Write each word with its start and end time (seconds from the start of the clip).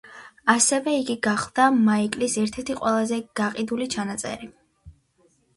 ასევე 0.53 0.93
იგი 0.99 1.15
გახდა 1.27 1.67
მაიკლის 1.89 2.37
ერთ-ერთი 2.45 2.79
ყველაზე 2.81 3.21
გაყიდული 3.41 3.89
ჩანაწერი. 3.97 4.51